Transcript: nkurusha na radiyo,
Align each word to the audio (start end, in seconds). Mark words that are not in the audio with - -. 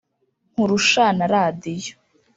nkurusha 0.51 1.05
na 1.17 1.25
radiyo, 1.33 1.93